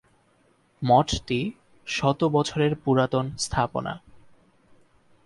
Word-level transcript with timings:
মঠ 0.81 1.07
টি 1.27 1.39
শত 1.87 2.19
বছরের 2.27 2.73
পুরাতন 2.75 3.25
স্থাপনা। 3.37 3.93